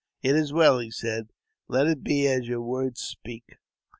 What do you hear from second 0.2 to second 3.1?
"It is well," he said;" let it be as your words